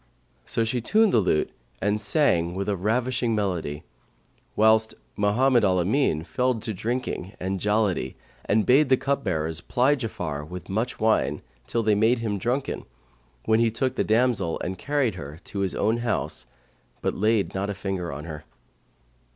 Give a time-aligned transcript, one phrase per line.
[0.47, 3.83] So she tuned the lute and sang with a ravishing melody;
[4.55, 10.47] whilst Mohammed al Amin fell to drinking and jollity and bade the cupbearers ply Ja'afar
[10.49, 12.85] with much wine, till they made him drunken,
[13.45, 16.47] when he took the damsel and carried her to his own house,
[17.03, 18.43] but laid not a finger on her.